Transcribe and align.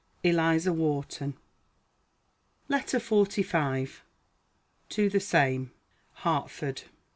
ELIZA 0.23 0.73
WHARTON. 0.73 1.35
LETTER 2.69 2.97
XLV. 2.97 3.99
TO 4.89 5.09
THE 5.11 5.19
SAME. 5.19 5.71
HARTFORD. 6.13 6.81